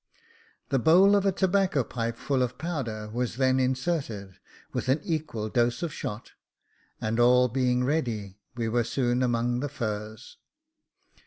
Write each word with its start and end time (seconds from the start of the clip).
The 0.69 0.79
bowl 0.79 1.15
of 1.15 1.27
a 1.27 1.31
tobacco 1.31 1.83
pipe 1.83 2.17
full 2.17 2.41
of 2.41 2.57
powder 2.57 3.07
was 3.13 3.35
then 3.35 3.59
inserted, 3.59 4.39
with 4.73 4.89
an 4.89 4.99
equal 5.03 5.47
dose 5.47 5.83
of 5.83 5.93
shot, 5.93 6.31
and 6.99 7.19
all 7.19 7.47
being 7.47 7.83
ready 7.83 8.39
we 8.55 8.67
were 8.67 8.83
soon 8.83 9.21
among 9.21 9.59
the 9.59 9.69
furze. 9.69 10.37